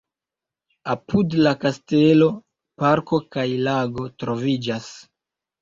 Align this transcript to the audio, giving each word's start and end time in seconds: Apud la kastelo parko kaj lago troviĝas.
Apud 0.93 1.35
la 1.47 1.51
kastelo 1.65 2.29
parko 2.85 3.21
kaj 3.37 3.47
lago 3.69 4.11
troviĝas. 4.25 4.93